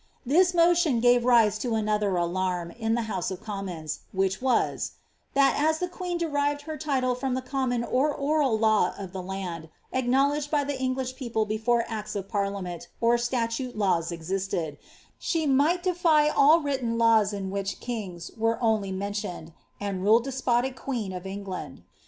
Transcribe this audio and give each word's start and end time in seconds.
''This 0.35 0.55
motion 0.55 0.99
gave 0.99 1.25
riee 1.25 1.55
to 1.59 1.75
another 1.75 2.15
alarm 2.17 2.71
in 2.71 2.95
the 2.95 3.03
honee 3.03 3.29
of 3.35 3.39
*i^p«w^ 3.41 3.99
which 4.11 4.41
was, 4.41 4.93
that 5.35 5.53
as 5.59 5.77
the 5.77 5.87
queen 5.87 6.17
derived 6.17 6.63
her 6.63 6.75
title 6.75 7.13
from 7.13 7.35
tho 7.35 7.41
oomoMin 7.41 7.87
or 7.93 8.17
oml 8.17 8.59
law 8.59 8.95
of 8.97 9.13
the 9.13 9.21
land, 9.21 9.69
acknowledged 9.93 10.49
by 10.49 10.63
the 10.63 10.75
English 10.81 11.15
people 11.15 11.45
bdbre 11.45 11.83
ads 11.87 12.15
of 12.15 12.27
parliament 12.27 12.87
or 12.99 13.15
statute^laws 13.17 14.09
eziiSBd, 14.11 14.79
siie 15.21 15.47
might 15.47 15.83
defy 15.83 16.29
all 16.29 16.61
written 16.61 16.97
laws 16.97 17.31
is 17.31 17.41
which 17.43 17.79
kings 17.79 18.31
only 18.39 18.91
were 18.91 18.97
mentioned, 18.97 19.53
and 19.79 20.01
rule 20.03 20.19
despotic 20.19 20.75
queen 20.75 21.13
of 21.13 21.27
England. 21.27 21.83